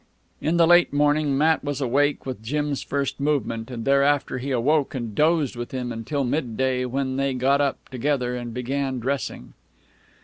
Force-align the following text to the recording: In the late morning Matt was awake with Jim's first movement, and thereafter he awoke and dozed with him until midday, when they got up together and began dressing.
In 0.41 0.57
the 0.57 0.65
late 0.65 0.91
morning 0.91 1.37
Matt 1.37 1.63
was 1.63 1.79
awake 1.79 2.25
with 2.25 2.41
Jim's 2.41 2.81
first 2.81 3.19
movement, 3.19 3.69
and 3.69 3.85
thereafter 3.85 4.39
he 4.39 4.49
awoke 4.49 4.95
and 4.95 5.13
dozed 5.13 5.55
with 5.55 5.69
him 5.69 5.91
until 5.91 6.23
midday, 6.23 6.85
when 6.85 7.17
they 7.17 7.35
got 7.35 7.61
up 7.61 7.87
together 7.89 8.35
and 8.35 8.51
began 8.51 8.97
dressing. 8.97 9.53